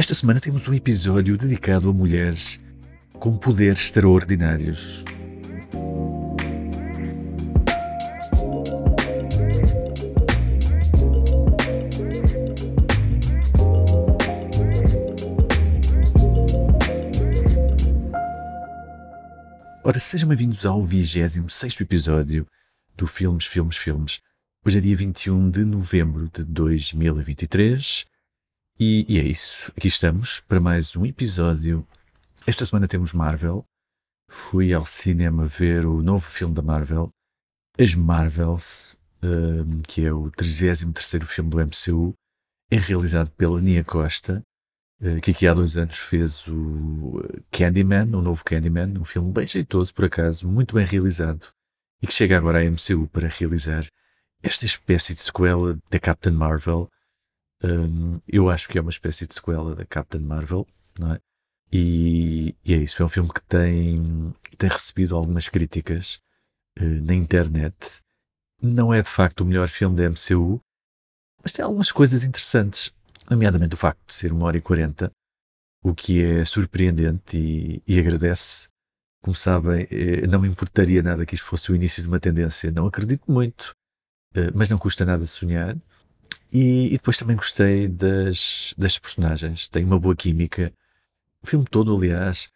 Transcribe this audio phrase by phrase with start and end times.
[0.00, 2.58] Esta semana temos um episódio dedicado a mulheres
[3.18, 5.04] com poderes extraordinários.
[19.84, 22.46] Ora, sejam bem-vindos ao 26 episódio
[22.96, 24.20] do Filmes, Filmes, Filmes.
[24.64, 28.08] Hoje é dia 21 de novembro de 2023
[28.80, 29.70] e, e é isso.
[29.76, 31.86] Aqui estamos para mais um episódio.
[32.46, 33.62] Esta semana temos Marvel.
[34.26, 37.10] Fui ao cinema ver o novo filme da Marvel,
[37.78, 40.86] As Marvels, um, que é o 33
[41.26, 42.14] filme do MCU.
[42.70, 44.42] É realizado pela Nia Costa,
[45.02, 49.46] uh, que aqui há dois anos fez o Candyman, o novo Candyman, um filme bem
[49.46, 51.48] jeitoso, por acaso, muito bem realizado,
[52.00, 53.84] e que chega agora à MCU para realizar
[54.42, 56.88] esta espécie de sequela da Captain Marvel.
[57.62, 60.66] Um, eu acho que é uma espécie de sequela da Captain Marvel,
[60.98, 61.20] não é?
[61.72, 63.02] E, e é isso.
[63.02, 66.20] É um filme que tem, tem recebido algumas críticas
[66.78, 68.02] uh, na internet.
[68.62, 70.60] Não é de facto o melhor filme da MCU,
[71.42, 72.92] mas tem algumas coisas interessantes,
[73.30, 75.10] nomeadamente o facto de ser uma hora e quarenta,
[75.82, 78.68] o que é surpreendente e, e agradece.
[79.22, 82.70] Como sabem, eh, não me importaria nada que isto fosse o início de uma tendência.
[82.70, 83.74] Não acredito muito
[84.34, 85.76] eh, mas não custa nada sonhar.
[86.52, 90.72] E, e, depois também gostei das, das personagens, tem uma boa química.
[91.42, 92.48] O filme todo, aliás,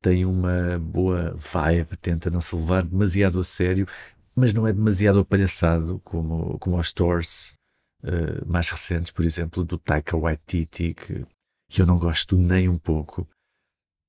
[0.00, 3.86] tem uma boa vibe, tenta não se levar demasiado a sério,
[4.34, 7.54] mas não é demasiado apalhaçado como, como os Stores
[8.02, 11.24] uh, mais recentes, por exemplo, do Taika Waititi, que,
[11.68, 13.28] que eu não gosto nem um pouco.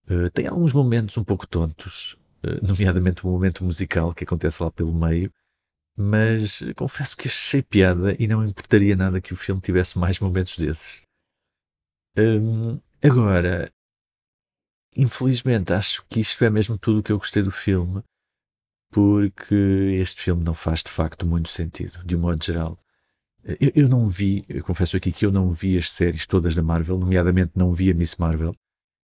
[0.09, 4.63] Uh, tem alguns momentos um pouco tontos, uh, nomeadamente o um momento musical que acontece
[4.63, 5.31] lá pelo meio,
[5.95, 10.57] mas confesso que achei piada e não importaria nada que o filme tivesse mais momentos
[10.57, 11.03] desses.
[12.17, 13.71] Hum, agora,
[14.95, 18.03] infelizmente, acho que isto é mesmo tudo o que eu gostei do filme,
[18.91, 19.55] porque
[19.99, 22.77] este filme não faz de facto muito sentido, de um modo geral.
[23.43, 26.63] Eu, eu não vi, eu confesso aqui que eu não vi as séries todas da
[26.63, 28.53] Marvel, nomeadamente não vi a Miss Marvel,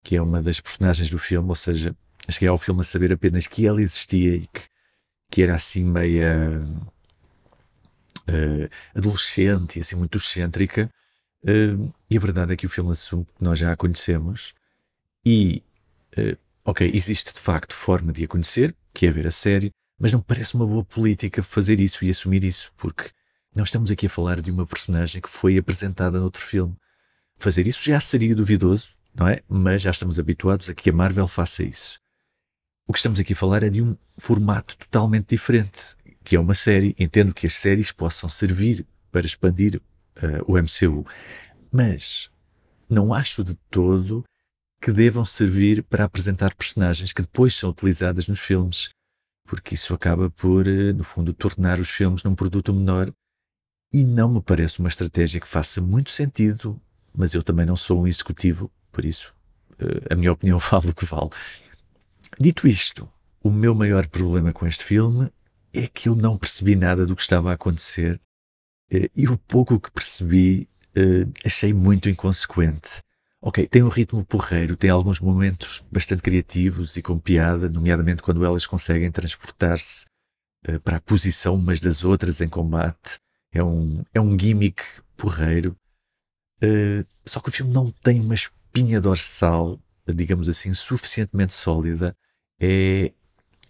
[0.04, 1.96] que é uma das personagens do filme, ou seja,
[2.30, 4.70] cheguei ao filme a saber apenas que ela existia e que
[5.30, 6.62] que era assim meia
[8.30, 10.90] uh, adolescente assim muito excêntrica.
[11.44, 14.54] Uh, e a verdade é que o filme assume que nós já a conhecemos
[15.26, 15.64] e,
[16.18, 20.12] uh, ok, existe de facto forma de a conhecer, que é ver a série, mas
[20.12, 23.12] não parece uma boa política fazer isso e assumir isso, porque
[23.56, 26.76] nós estamos aqui a falar de uma personagem que foi apresentada noutro filme.
[27.38, 29.42] Fazer isso já seria duvidoso, não é?
[29.48, 32.00] Mas já estamos habituados a que a Marvel faça isso.
[32.90, 36.56] O que estamos aqui a falar é de um formato totalmente diferente, que é uma
[36.56, 36.96] série.
[36.98, 39.80] Entendo que as séries possam servir para expandir
[40.18, 41.06] uh, o MCU,
[41.72, 42.32] mas
[42.90, 44.24] não acho de todo
[44.82, 48.90] que devam servir para apresentar personagens que depois são utilizadas nos filmes,
[49.48, 53.14] porque isso acaba por, uh, no fundo, tornar os filmes num produto menor
[53.94, 56.82] e não me parece uma estratégia que faça muito sentido,
[57.16, 59.32] mas eu também não sou um executivo, por isso
[59.74, 61.30] uh, a minha opinião vale o que vale.
[62.38, 63.10] Dito isto,
[63.42, 65.32] o meu maior problema com este filme
[65.74, 68.20] é que eu não percebi nada do que estava a acontecer
[68.92, 73.02] eh, e o pouco que percebi eh, achei muito inconsequente.
[73.42, 78.44] Ok, tem um ritmo porreiro, tem alguns momentos bastante criativos e com piada, nomeadamente quando
[78.44, 80.06] elas conseguem transportar-se
[80.66, 83.18] eh, para a posição umas das outras em combate.
[83.52, 84.84] É um, é um gimmick
[85.18, 85.76] porreiro.
[87.26, 89.80] só que o filme não tem uma espinha dorsal
[90.14, 92.16] digamos assim, suficientemente sólida,
[92.60, 93.14] é,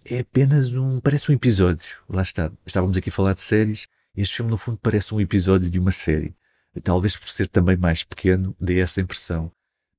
[0.04, 1.00] é apenas um.
[1.00, 1.98] parece um episódio.
[2.08, 2.50] Lá está.
[2.66, 3.86] Estávamos aqui a falar de séries.
[4.16, 6.34] Este filme, no fundo, parece um episódio de uma série.
[6.82, 9.50] Talvez por ser também mais pequeno, dê essa impressão.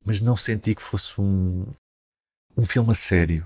[0.06, 1.66] Mas não senti que fosse um,
[2.58, 3.46] um filme a sério.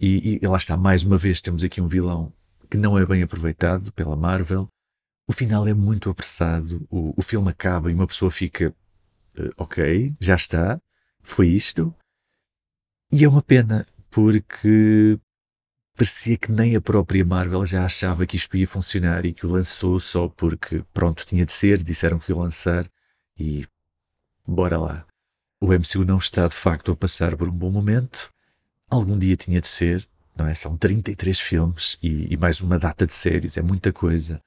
[0.00, 2.32] E, e lá está, mais uma vez, temos aqui um vilão
[2.70, 4.66] que não é bem aproveitado pela Marvel.
[5.28, 6.86] O final é muito apressado.
[6.90, 8.74] O, o filme acaba e uma pessoa fica.
[9.38, 10.80] Uh, ok, já está.
[11.22, 11.94] Foi isto.
[13.14, 15.18] E é uma pena, porque
[15.94, 19.50] parecia que nem a própria Marvel já achava que isto ia funcionar e que o
[19.50, 22.90] lançou só porque, pronto, tinha de ser, disseram que ia lançar
[23.38, 23.66] e
[24.48, 25.06] bora lá.
[25.60, 28.32] O MCU não está de facto a passar por um bom momento.
[28.90, 30.54] Algum dia tinha de ser, não é?
[30.54, 34.42] São 33 filmes e, e mais uma data de séries, é muita coisa.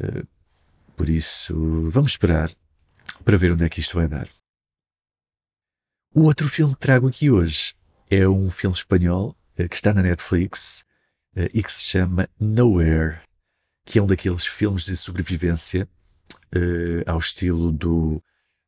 [0.00, 0.26] Uh,
[0.96, 2.50] por isso, vamos esperar
[3.24, 4.28] para ver onde é que isto vai dar.
[6.18, 7.74] O outro filme que trago aqui hoje
[8.10, 10.82] é um filme espanhol uh, que está na Netflix
[11.36, 13.18] uh, e que se chama Nowhere,
[13.84, 15.86] que é um daqueles filmes de sobrevivência
[16.54, 18.18] uh, ao estilo do,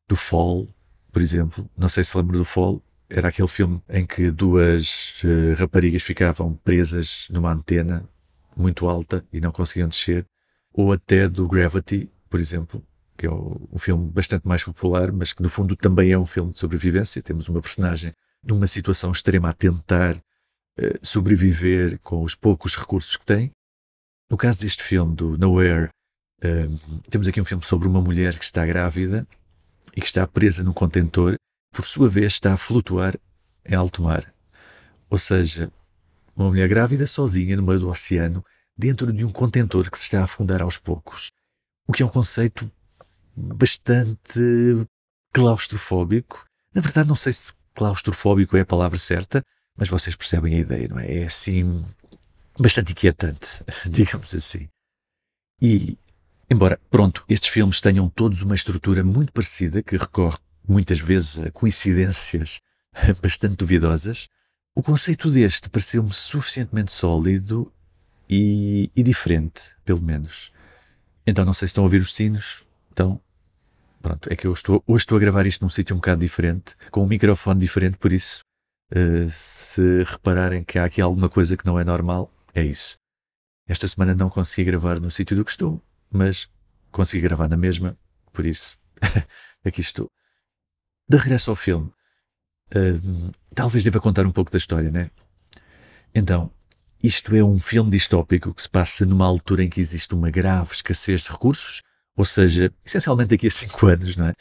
[0.07, 0.67] do Fall,
[1.11, 5.23] por exemplo, não sei se lembro do Fall, era aquele filme em que duas
[5.57, 8.07] raparigas ficavam presas numa antena
[8.55, 10.23] muito alta e não conseguiam descer,
[10.71, 12.85] ou até do Gravity, por exemplo,
[13.19, 16.53] que é um filme bastante mais popular, mas que no fundo também é um filme
[16.53, 17.21] de sobrevivência.
[17.21, 23.25] Temos uma personagem numa situação extrema a tentar uh, sobreviver com os poucos recursos que
[23.25, 23.51] tem.
[24.31, 25.89] No caso deste filme, do Nowhere,
[26.41, 29.27] uh, temos aqui um filme sobre uma mulher que está grávida
[29.93, 31.35] e que está presa num contentor,
[31.73, 33.13] por sua vez está a flutuar
[33.65, 34.33] em alto mar.
[35.09, 35.69] Ou seja,
[36.37, 38.45] uma mulher grávida sozinha no meio do oceano,
[38.77, 41.31] dentro de um contentor que se está a afundar aos poucos.
[41.85, 42.71] O que é um conceito
[43.39, 44.85] bastante
[45.33, 46.45] claustrofóbico.
[46.73, 49.43] Na verdade, não sei se claustrofóbico é a palavra certa,
[49.77, 51.19] mas vocês percebem a ideia, não é?
[51.19, 51.83] É assim,
[52.59, 54.67] bastante inquietante, digamos assim.
[55.61, 55.97] E,
[56.49, 60.37] embora, pronto, estes filmes tenham todos uma estrutura muito parecida, que recorre
[60.67, 62.59] muitas vezes a coincidências
[63.21, 64.27] bastante duvidosas,
[64.75, 67.71] o conceito deste pareceu-me suficientemente sólido
[68.29, 70.51] e, e, diferente, pelo menos.
[71.25, 72.63] Então, não sei se estão a ouvir os sinos.
[72.91, 73.19] Então,
[74.01, 76.75] pronto, é que eu estou, hoje estou a gravar isto num sítio um bocado diferente,
[76.91, 78.43] com um microfone diferente, por isso,
[78.91, 82.97] uh, se repararem que há aqui alguma coisa que não é normal, é isso.
[83.67, 86.49] Esta semana não consegui gravar no sítio do costume, mas
[86.91, 87.97] consegui gravar na mesma,
[88.33, 88.77] por isso,
[89.63, 90.09] aqui estou.
[91.07, 91.91] De regresso ao filme,
[92.75, 95.09] uh, talvez deva contar um pouco da história, né?
[96.13, 96.51] Então,
[97.03, 100.73] isto é um filme distópico que se passa numa altura em que existe uma grave
[100.73, 101.81] escassez de recursos,
[102.19, 104.33] ou seja, essencialmente daqui a cinco anos, não é?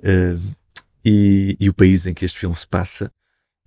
[0.00, 0.54] Uh,
[1.02, 3.10] e, e, o país em que este filme se passa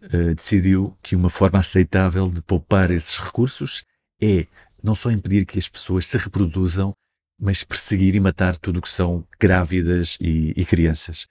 [0.03, 3.83] uh, decidiu que uma forma aceitável de poupar esses recursos
[4.21, 4.45] é
[4.83, 6.93] não só impedir que as pessoas se reproduzam,
[7.41, 11.25] mas perseguir e matar tudo o que são grávidas e, e crianças.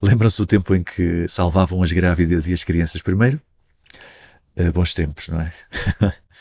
[0.00, 3.42] Lembram-se do tempo em que salvavam as grávidas e as crianças primeiro?
[4.56, 5.52] Uh, bons tempos, não é?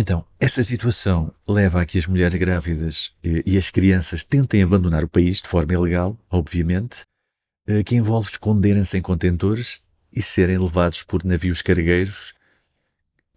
[0.00, 5.02] Então, essa situação leva a que as mulheres grávidas e, e as crianças tentem abandonar
[5.02, 7.02] o país de forma ilegal, obviamente,
[7.66, 9.82] eh, que envolve esconderem-se em contentores
[10.14, 12.32] e serem levados por navios cargueiros.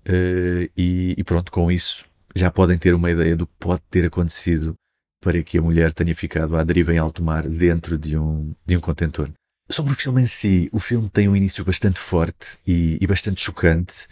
[0.05, 2.05] Eh, e, e pronto, com isso
[2.35, 4.75] já podem ter uma ideia do que pode ter acontecido
[5.19, 8.77] para que a mulher tenha ficado à deriva em alto mar dentro de um, de
[8.77, 9.31] um contentor.
[9.67, 13.41] Sobre o filme em si, o filme tem um início bastante forte e, e bastante
[13.41, 14.07] chocante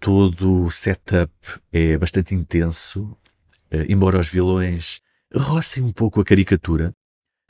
[0.00, 1.30] todo o setup
[1.70, 3.16] é bastante intenso,
[3.70, 5.00] eh, embora os vilões
[5.32, 6.92] rocem um pouco a caricatura,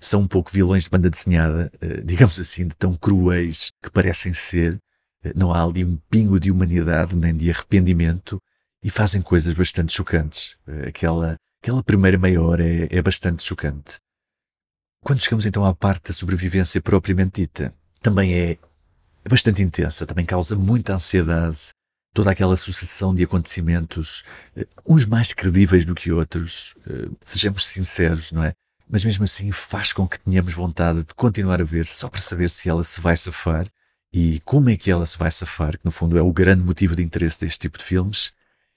[0.01, 4.33] são um pouco vilões de banda desenhada, eh, digamos assim, de tão cruéis que parecem
[4.33, 4.79] ser.
[5.25, 8.43] Eh, não há ali um pingo de humanidade nem de arrependimento
[8.83, 10.57] e fazem coisas bastante chocantes.
[10.87, 13.99] Aquela, aquela primeira meia hora é, é bastante chocante.
[15.05, 18.59] Quando chegamos então à parte da sobrevivência propriamente dita, também é
[19.29, 21.59] bastante intensa, também causa muita ansiedade,
[22.13, 24.23] toda aquela sucessão de acontecimentos,
[24.57, 28.53] eh, uns mais credíveis do que outros, eh, sejamos sinceros, não é?
[28.89, 32.51] Mas mesmo assim faz com que tenhamos vontade de continuar a ver só para saber
[32.51, 33.67] se ela se vai safar
[34.13, 36.97] e como é que ela se vai safar, que no fundo é o grande motivo
[36.97, 38.33] de interesse deste tipo de filmes.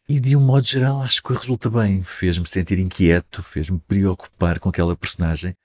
[0.08, 4.70] E de um modo geral acho que resulta bem, fez-me sentir inquieto, fez-me preocupar com
[4.70, 5.56] aquela personagem.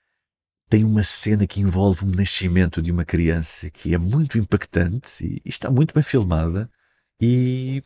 [0.69, 5.41] Tem uma cena que envolve o nascimento de uma criança que é muito impactante e
[5.45, 6.69] está muito bem filmada
[7.21, 7.83] e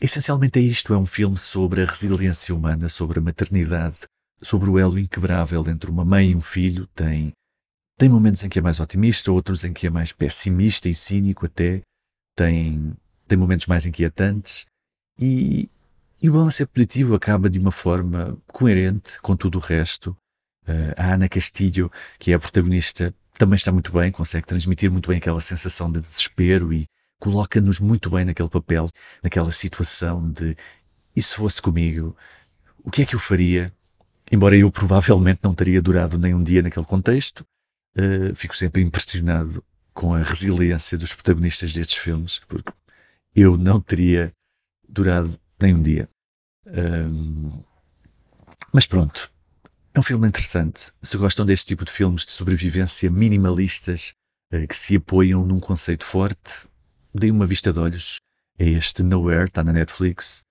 [0.00, 3.98] essencialmente é isto: é um filme sobre a resiliência humana, sobre a maternidade,
[4.42, 6.86] sobre o elo inquebrável entre uma mãe e um filho.
[6.94, 7.32] Tem,
[7.98, 11.46] tem momentos em que é mais otimista, outros em que é mais pessimista e cínico
[11.46, 11.82] até.
[12.36, 12.92] Tem,
[13.28, 14.66] tem momentos mais inquietantes.
[15.20, 15.68] E,
[16.20, 20.16] e o balanço é positivo acaba de uma forma coerente com tudo o resto.
[20.66, 25.10] Uh, a Ana Castilho, que é a protagonista, também está muito bem, consegue transmitir muito
[25.10, 26.86] bem aquela sensação de desespero e,
[27.24, 28.90] coloca-nos muito bem naquele papel,
[29.22, 30.54] naquela situação de
[31.16, 32.14] e se fosse comigo,
[32.82, 33.72] o que é que eu faria?
[34.30, 37.40] Embora eu provavelmente não teria durado nem um dia naquele contexto,
[37.96, 39.64] uh, fico sempre impressionado
[39.94, 42.72] com a resiliência dos protagonistas destes filmes, porque
[43.34, 44.30] eu não teria
[44.86, 46.06] durado nem um dia.
[46.66, 47.52] Um,
[48.70, 49.30] mas pronto,
[49.94, 50.92] é um filme interessante.
[51.00, 54.12] Se gostam deste tipo de filmes de sobrevivência minimalistas
[54.52, 56.66] uh, que se apoiam num conceito forte,
[57.14, 58.20] dei uma vista de olhos
[58.58, 60.42] a este Nowhere, está na Netflix,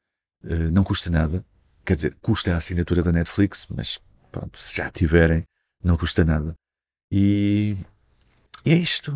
[0.43, 1.46] uh, não custa nada.
[1.86, 4.00] Quer dizer, custa a assinatura da Netflix, mas
[4.32, 5.43] pronto, se já tiverem,
[5.84, 6.55] não custa nada.
[7.12, 7.75] E,
[8.65, 9.15] e é isto.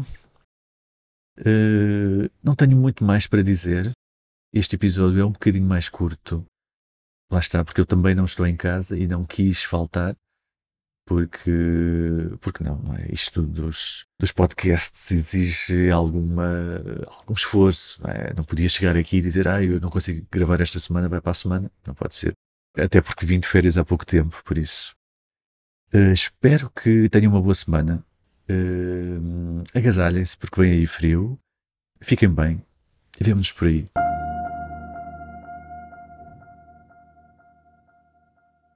[1.39, 3.91] Uh, não tenho muito mais para dizer.
[4.53, 6.45] Este episódio é um bocadinho mais curto.
[7.31, 10.15] Lá está, porque eu também não estou em casa e não quis faltar.
[11.07, 11.51] Porque,
[12.41, 13.07] porque não, não é?
[13.11, 16.83] Isto dos, dos podcasts exige alguma,
[17.19, 18.33] algum esforço, não, é?
[18.35, 21.31] não podia chegar aqui e dizer, ah, eu não consigo gravar esta semana, vai para
[21.31, 22.33] a semana, não pode ser.
[22.77, 24.93] Até porque vim de férias há pouco tempo, por isso.
[25.93, 28.05] Uh, espero que tenham uma boa semana.
[28.49, 31.39] Uh, agasalhem-se porque vem aí frio.
[32.01, 32.61] Fiquem bem
[33.23, 33.87] vemo-nos por aí.